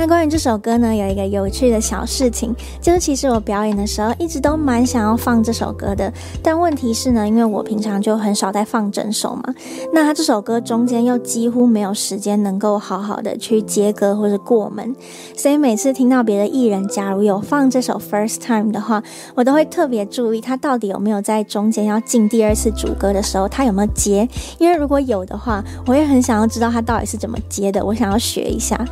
[0.00, 6.10] 那关于这首歌呢，有一个有趣的小事情，就是其实我表演的时候一直都蛮想要放这首歌的，
[6.42, 9.54] 但问题是呢，因为我平常就很少在放整首嘛，
[9.92, 14.96] 那他这首歌中间又几乎没有时间能够好好的去接歌或者过门，
[15.36, 19.02] 所以每次听到别的艺人假如有放这首 First Time 的话，
[19.34, 28.82] 我都会特别注意他到底有没有在中间要进第二次主歌的时候，他有没有接，因为如果有的话，我也很想要知道他到底是怎么接的，我想要学一下。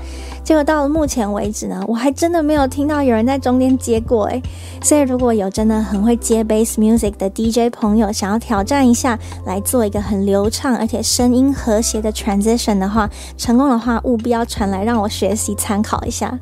[0.44, 4.42] 结果到了目前为止呢，我还真的没有听到有人在中间接过诶，
[4.82, 9.16] 所以如果有真的很会接 bass music 的 DJ 朋友想要挑战一下，
[9.46, 16.36] 来做一个很流畅而且声音和谐的 transition 的话，成功的话务必要传来让我学习参考一下。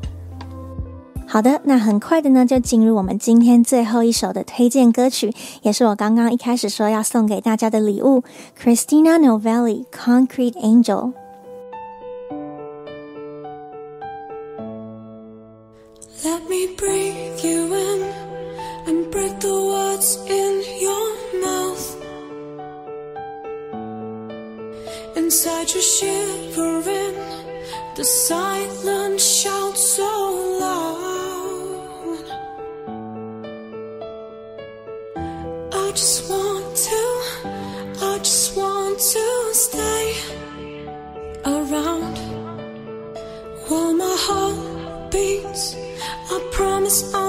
[1.27, 5.31] 好的，那很快的呢就进入我们今天最后一首的推荐歌曲，
[5.61, 8.23] 也是我刚刚一开始说要送给大家的礼物
[8.59, 11.13] ，Christina Novelli Concrete Angel。
[16.29, 18.01] Let me breathe you in
[18.87, 20.09] and break the words
[20.41, 20.53] in
[20.85, 21.07] your
[21.45, 21.85] mouth.
[25.15, 27.17] Inside you're shivering,
[27.95, 30.11] the silence shouts so
[30.63, 32.25] loud.
[35.83, 37.03] I just want to,
[38.11, 39.25] I just want to
[39.65, 40.03] stay
[41.45, 42.17] around
[43.67, 45.65] while my heart beats.
[46.87, 47.26] I promise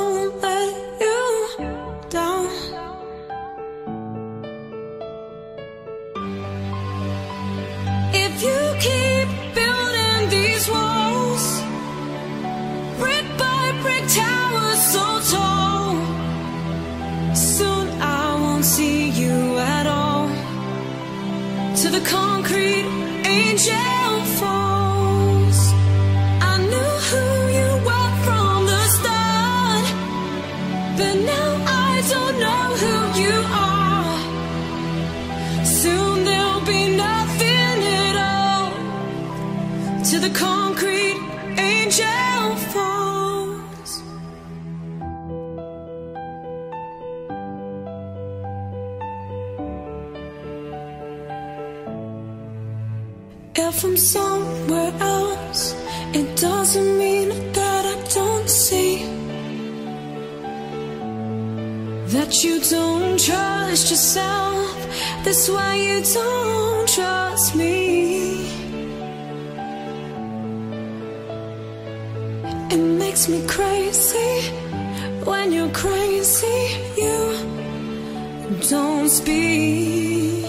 [79.09, 80.45] speak.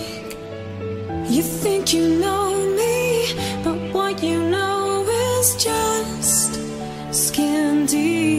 [1.29, 3.33] You think you know me,
[3.63, 6.59] but what you know is just
[7.13, 8.38] skin deep.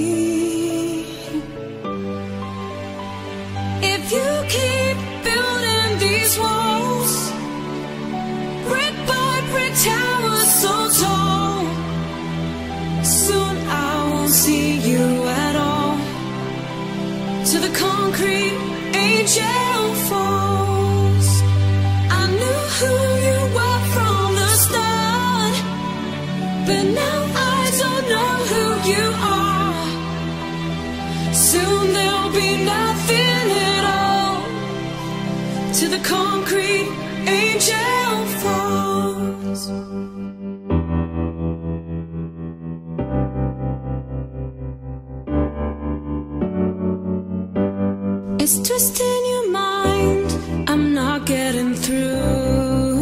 [48.83, 50.29] It's twisting your mind.
[50.67, 52.99] I'm not getting through.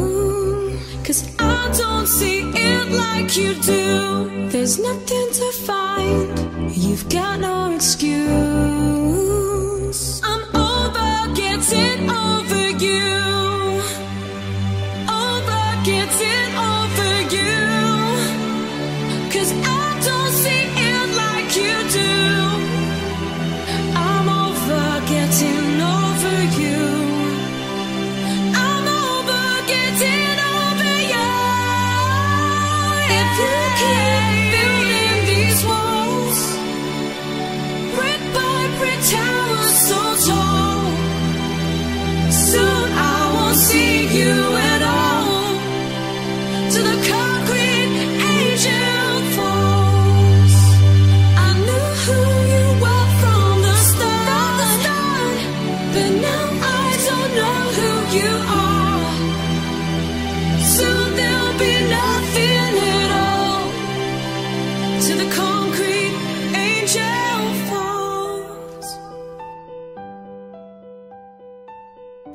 [1.05, 4.49] Cause I don't see it like you do.
[4.49, 6.77] There's nothing to find.
[6.77, 7.98] You've got no excuse.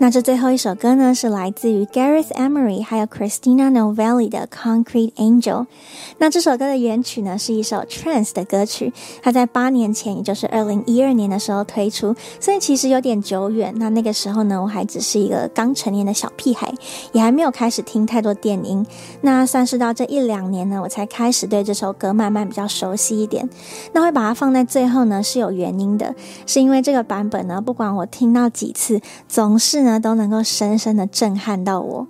[0.03, 5.65] 那这最后一首歌呢，是来自于 Gareth Emery 还有 Christina Novelli 的 Concrete Angel。
[6.17, 8.91] 那这首歌的原曲呢，是一首 trance 的歌曲，
[9.21, 13.73] 它在八年前，也就是二零一二年的时候推出，所以其实有点久远。
[13.77, 16.73] 那那个时候呢，我还只是一个刚成年的小屁孩，
[17.13, 18.85] 也还没有开始听太多电音。
[19.21, 23.49] 那算是到这一两年呢，我才开始对这首歌慢慢比较熟悉一点。
[23.93, 26.13] 那会把它放在最后呢，是有原因的，
[26.45, 28.99] 是因为这个版本呢，不管我听到几次，
[29.29, 29.92] 总是呢。
[29.99, 32.07] 都能够深深的震撼到我。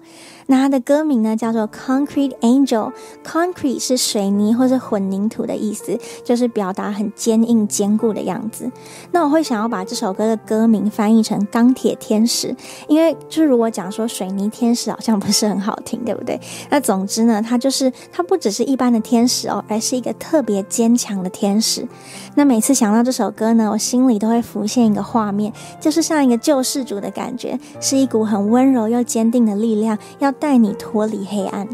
[0.47, 2.91] 那它的歌名呢，叫做 Concrete Angel。
[3.25, 8.69] Concrete 是水泥或是混凝土的意思，就是表达很坚硬坚固的样子。
[9.11, 12.55] 那我会想要把这首歌的歌名翻译成钢铁天使，
[12.87, 16.39] 因为就是如果讲说水泥天使好像不是很好听，对不对？
[16.69, 21.87] 那总之呢，它就是它不只是一般的天使哦，而是一个特别坚强的天使。
[22.35, 31.68] 那每次想到这首歌呢，我心里都会浮现一个画面，就是像一个救世主的感觉，是一股很温柔又坚定的力量，要带你脱离黑暗。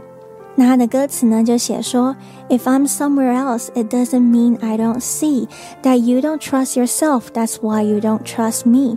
[0.56, 2.14] 那他的歌词呢，就写说：
[2.48, 5.48] If I'm somewhere else, it doesn't mean I don't see
[5.82, 7.24] that you don't trust yourself.
[7.32, 8.96] That's why you don't trust me.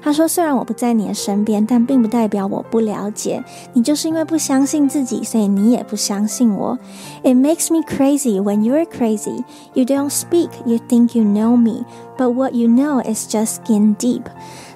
[0.00, 3.82] 他说：“虽然我不在你的身边，但并不代表我不了解你。
[3.82, 6.78] 就是因为不相信自己，所以你也不相信我。
[7.24, 9.42] It makes me crazy when you're crazy.
[9.74, 11.84] You don't speak, you think you know me,
[12.16, 14.22] but what you know is just skin deep.”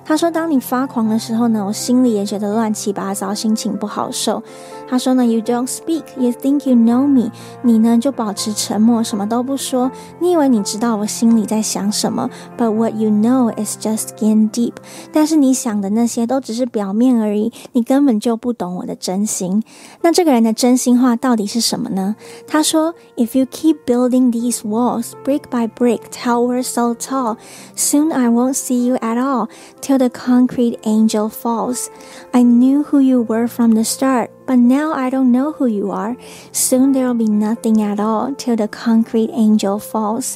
[0.08, 4.42] 他说：“当你发狂的时候呢，我心里也觉得乱七八糟，心情不好受。”
[4.89, 7.31] 他说呢：“You don't speak, you think you know me。
[7.63, 9.91] 你呢就保持沉默，什么都不说。
[10.19, 12.29] 你以为你知道我心里在想什么？
[12.59, 14.75] But what you know is just skin deep。
[15.13, 19.63] 但是你想的那些都只是表面而已，你根本就不懂我的真心。
[20.03, 22.17] 那这个人的真心话到底是什么呢？
[22.47, 27.37] 他说：If you keep building these walls brick by brick, tower so tall,
[27.75, 29.49] soon I won't see you at all
[29.81, 31.87] till the concrete angel falls.
[32.33, 35.93] I knew who you were from the start。” But now I don't know who you
[35.93, 36.17] are.
[36.53, 40.35] Soon there will be nothing at all till the concrete angel falls.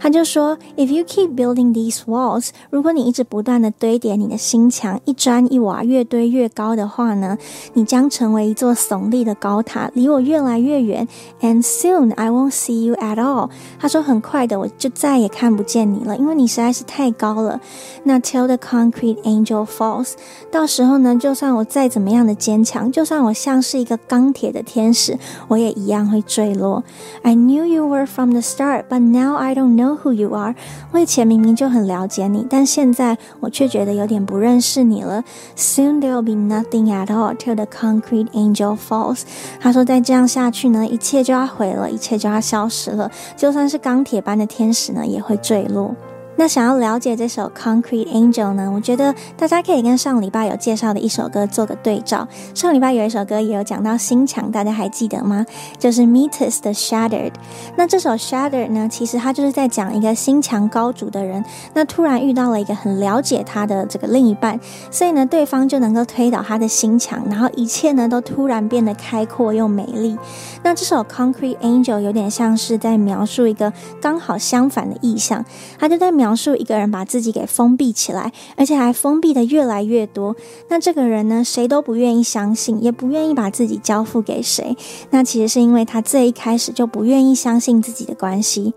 [0.00, 7.36] 他就说，If you keep building these walls，如果你一直不断的堆叠你的心墙，一砖一瓦越堆越高的话呢，
[7.74, 11.06] 你将成为一座耸立的高塔，离我越来越远。
[11.40, 13.50] And soon I won't see you at all。
[13.78, 17.60] 他说，很快的我就再也看不见你了，因为你实在是太高了。
[18.04, 20.12] 那 till the concrete angel falls，
[20.50, 25.15] 到时候呢，就算我再怎么样的坚强，就算我下 像是一个钢铁的天使，
[25.47, 26.83] 我也一样会坠落。
[27.21, 30.55] I knew you were from the start, but now I don't know who you are。
[30.91, 35.23] 我以前明明就很了解你，但现在我却觉得有点不认识你了。
[35.55, 39.21] Soon there will be nothing at all till the concrete angel falls。
[39.59, 43.11] 他说再这样下去呢，一切就要毁了，一切就要消失了。
[43.37, 45.93] 就算是钢铁般的天使呢，也会坠落。
[46.35, 48.69] 那想要了解这首《Concrete Angel》呢？
[48.73, 52.27] 我觉得大家可以跟上礼拜有介绍的一首歌做个对照。
[52.55, 55.45] 上礼拜有一首歌也有讲到心墙，大家还记得吗？
[55.77, 57.31] 就是 Meters 的《Shattered》。
[57.77, 64.59] 那这首《Shattered》呢，其实它就是在讲一个心墙高筑的人，那突然遇到了一个很了解他的这个另一半，
[64.89, 70.17] 所以呢，对方就能够推倒他的心墙，然后一切呢都突然变得开阔又美丽。
[70.63, 73.71] 那这首《Concrete Angel》有点像是在描述一个
[74.01, 75.45] 刚好相反的意象，
[75.79, 76.22] 他就在描。
[76.23, 80.33] 描述一个人把自己给封闭起来，而且还封闭的越来越多。
[80.69, 84.77] 那这个人呢，谁都不愿意相信，也不愿意把自己交付给谁。
[85.09, 88.73] 那其实是因为他最一开始就不愿意相信自己的关系。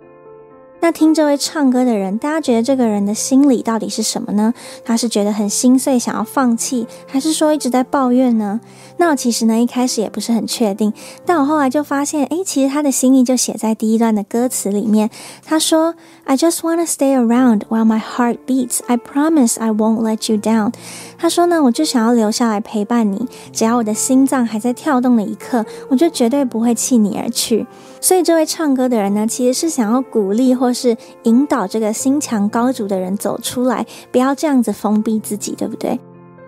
[0.86, 4.54] 那听这位唱歌的人，大家觉得这个人的心里到底是什么呢？
[4.84, 8.60] 他是觉得很心碎，想要放弃，还是说一直在抱怨呢？
[8.98, 10.92] 那我其实呢，一开始也不是很确定，
[11.24, 15.10] 但我后来就发现，诶，其实他的心意就写在第一段的歌词里面。
[15.44, 18.78] 他说：“I just wanna stay around while my heart beats.
[18.86, 20.72] I promise I won't let you down.”
[21.18, 27.66] 他说呢，我就想要留下来陪伴你，只要我的心脏还在跳动的一刻，我就绝对不会弃你而去。
[28.00, 35.98] 所以这位唱歌的人呢，其实是想要鼓励或是引导这个心强高筑的人走出来，不要这样子封闭自己，对不对？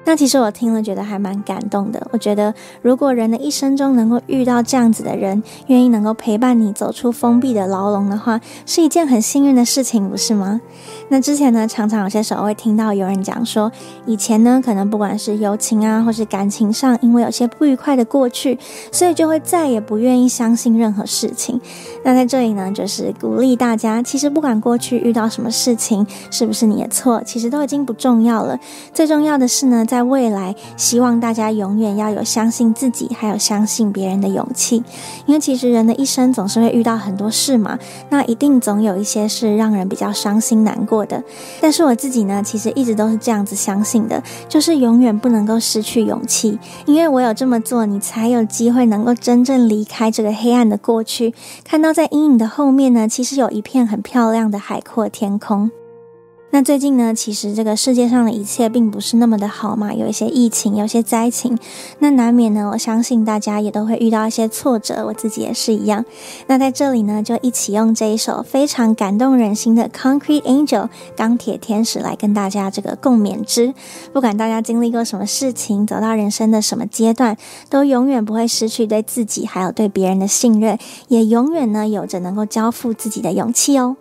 [0.09, 2.09] 那其实我听了觉得还蛮感动的。
[2.11, 10.63] 我觉得如果人的一生中能够遇到这样子的人，愿意能够陪伴你走出封闭的牢笼的话，是一件很幸运的事情，不是吗？
[11.11, 13.71] 那之前呢，常常有些时候会听到有人讲说，
[14.07, 18.59] 以前呢，可能不管是友情啊，或是感情上，因为有些不愉快的过去，
[18.91, 21.61] 所以就会再也不愿意相信任何事情。
[22.03, 28.59] 那在这里呢，就是鼓励大家，其实不管过去遇到什么事情，是不是你的错，其实都已经不重要了。
[28.95, 34.77] 最重要的是呢，在在未来，希望大家永远要有相信自己，还有相信别人的勇气。
[35.27, 37.77] 因为其实人的一生总是会遇到很多事嘛，
[38.09, 41.21] 那一定总有一些是让人比较伤心难过的。
[41.61, 46.57] 但是我自己呢，其实一直都是这样子相信的，就是永远不能够失去勇气。
[46.87, 51.35] 因为我有这么做，你才有机会能够真正离开这个黑暗的过去，
[51.65, 55.69] 看到在阴影的后面呢，其实有一片很漂亮的海阔天空。
[56.51, 61.57] 那最近呢，其实这个世界上的一切并不是那么的好嘛，有一些疫情，有些灾情，
[61.99, 66.05] 那难免呢，我相信大家也都会遇到一些挫折，我自己也是一样。
[66.47, 70.67] 那在这里呢，就一起用这一首非常感动人心的《Concrete Angel》
[71.15, 73.75] 钢铁天使来跟大家这个共勉之。
[74.15, 77.37] 不管大家经历过什么事情，走到人生的什么阶段，
[77.69, 80.79] 都永远不会失去对自己还有对别人的信任，
[81.09, 83.97] 也永远呢有着能够交付自己的勇气哦。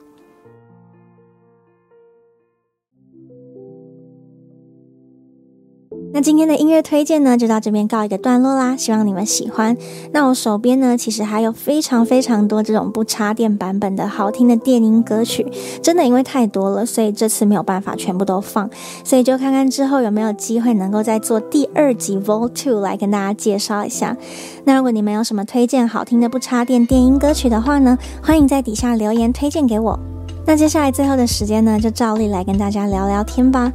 [6.18, 9.78] 那今天的音乐推荐呢，就到这边告一个段落啦，希望你们喜欢。
[10.12, 15.46] 那我手边呢，其实还有非常非常多这种不插电版本的好听的电音歌曲，
[15.80, 18.68] 真的因为太多了，所以这次没有办法全部都放，
[19.04, 22.50] 所以就看看之后有没有机会能够再做第二集 Vol.
[22.50, 24.18] 2来跟大家介绍一下。
[24.64, 30.00] 那如果你们有什么推荐好听的不插电电音歌曲的话呢，欢迎在底下留言推荐给我。
[30.48, 33.70] 那接下来最后的时间呢，就照例来跟大家聊聊天吧。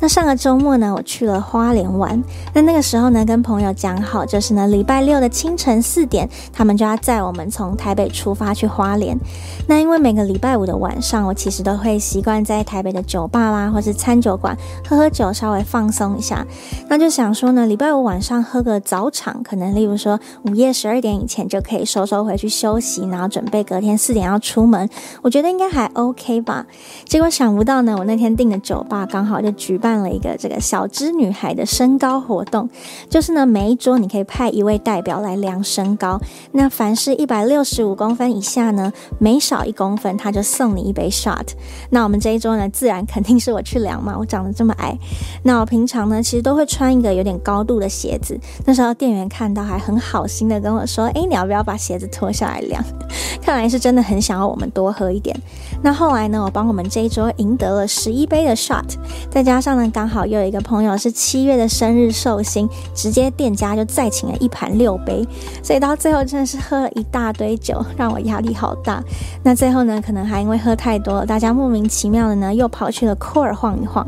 [0.00, 2.22] 那上个周末呢，我去了花莲玩。
[2.54, 9.18] 那那个时候呢，跟朋友讲好，就是呢，礼拜六的清晨四点，他们就要载我们从台北出发去花莲。
[9.66, 14.56] 那因为每个礼拜五的晚上，我其实都会习惯在台北的酒吧啦，或是餐酒馆
[14.88, 16.46] 喝喝酒，稍微放松一下。
[16.88, 24.88] 那就想说呢，礼拜五晚上喝个早场，可能例如说午夜十二点以前就可以收收回去休息，然后准备隔天四点要出门。
[25.22, 26.64] 我觉得应该还 OK 吧。
[27.04, 29.87] 结果想不到呢，我那天订的酒吧刚好就举办。
[29.88, 32.68] 办了一个这个小资女孩的身高活动，
[33.08, 36.20] 就是呢，每一桌你可以派一位代表来量身高。
[36.52, 41.46] 那凡是一百六十五公分以下呢，每少一公分他就送你一杯 shot。
[41.88, 44.94] 那我们这一桌呢，自然肯定是我去量嘛，我长得这么矮。
[45.42, 48.38] 那我平常呢，其实都会穿一个有点高度的鞋子。
[48.66, 52.84] 那时候店员看到还很好心的跟我说：“诶，你要不要把鞋子脱下来量？”
[53.40, 55.34] 看来是真的很想要我们多喝一点。
[55.82, 58.84] 那后来呢，我帮我们这一桌赢得了十一杯的 shot，
[59.30, 59.77] 再加上。
[59.90, 65.26] 刚好又有一个朋友是七月的生日寿星，直接店家就再请了一盘六杯，
[65.62, 69.02] 所以到最后真的是喝了一大堆酒，让我压力好大。
[69.42, 74.06] 那最后呢，可能还因为喝太多了，大家莫名其妙的呢又跑去了库尔晃一晃。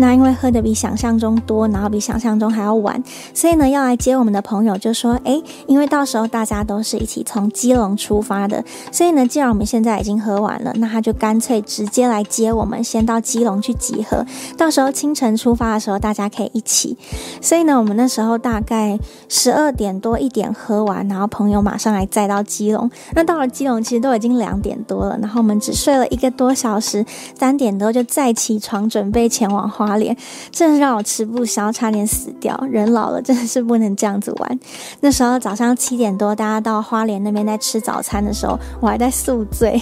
[0.00, 3.02] 那因为喝的比想象中多，然后比想象中还要晚，
[3.34, 14.24] 所以呢，要来接我们的朋友就说：“诶，因为到时候大家都是一起从基隆出发的，所以呢，既然我们现在已经喝完了，那他就干脆直接来接我们，先到基隆去集合，
[14.56, 16.96] 到时候清晨出发的时候大家可以一起。
[17.40, 18.96] 所以呢，我们那时候大概
[19.28, 22.88] 十二点多一点喝完，然后朋友马上来载到基隆。
[23.14, 27.04] 那到了基隆，其实都已经两点多了，然后我们只睡了一个多小时，
[27.36, 29.87] 三点多就再起床准备前往花。
[29.88, 30.14] 花莲
[30.50, 32.54] 真的让我吃不消，差点死掉。
[32.70, 34.60] 人老了真的是不能这样子玩。
[35.00, 39.80] 那时候早上七点多，大家到花莲那边在吃早餐的时候，我还在宿醉，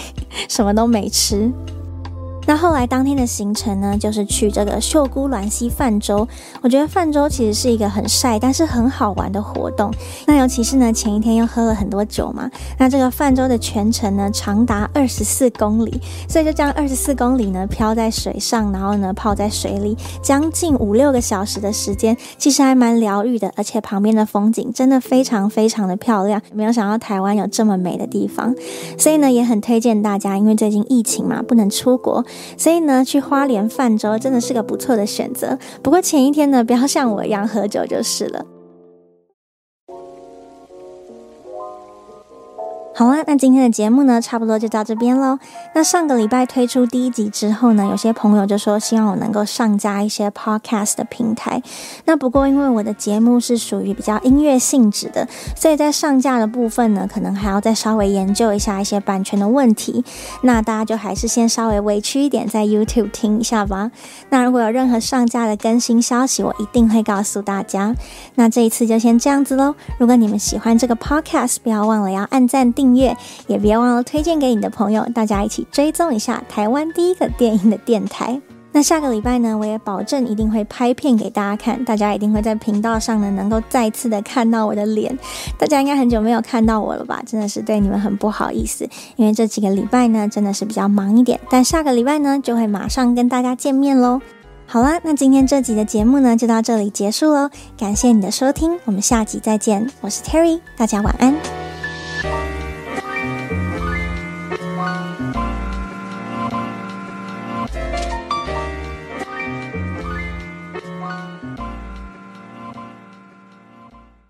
[0.48, 1.50] 什么都没吃。
[2.46, 6.26] 那后来当天的行程呢，就是去这个秀姑峦溪泛舟。
[6.62, 9.92] 我觉得泛舟其实是一个很晒，但是很好玩的活动。
[10.26, 12.50] 那尤其是呢，前一天又喝了很多酒嘛。
[12.78, 23.52] 那这个泛舟的全程呢，长达二十四公里，所以就这样二十四公里呢，漂在水上，然后呢，泡在水里，将近五六个小时的时间，其实还蛮疗愈的。
[23.56, 28.54] 而且旁边的风景真的非常非常的漂亮，没有想到台湾有这么美的地方。
[28.96, 32.24] 所以呢，也很推荐大家，因为最近疫情嘛，不能出国。
[32.56, 35.58] 所以呢，去花莲泛舟真的是个不错的选择。
[35.82, 38.44] 不过前一天呢，不要像我一样喝酒就是了。
[42.98, 45.38] 好啦，那今天的节目呢，差不多就到这边喽。
[45.74, 51.62] 那上个礼拜推出第一集之后呢，有些朋友就说希望我能够上架一些 podcast 的平台。
[52.06, 60.02] 那不过因为我的节目是属于比较音乐性质的，所以在上架的部分呢，可能还要再稍微研究一下一些版权的问题。
[60.40, 63.90] 那大家就还是先稍微委屈一点，在 YouTube 听一下吧。
[64.30, 67.94] 那如果有任何上架的更新消息，我一定会告诉大家。
[68.36, 69.74] 那这一次就先这样子喽。
[69.98, 72.85] 如果你们喜欢这个 podcast，不要忘了要按赞订。
[72.86, 73.16] 订阅
[73.48, 78.40] 也别忘了推荐给你的朋友，大家一起追踪一下台湾第一个电影的电台。
[78.70, 85.18] 那下个礼拜呢，我也保证一定会拍片给大家看，大家一定会在频道上呢能够再次的看到我的脸。
[85.58, 87.20] 大家应该很久没有看到我了吧？
[87.26, 94.20] 真的是对你们很不好意思，因为这几个礼拜呢真的是比较忙一点，但下个礼拜呢就会马上跟大家见面喽。
[94.66, 102.55] 好啦，那今天这集的节目呢就到这里结束喽，感谢你的收听，我们下集再见，我是 Terry，大家晚安。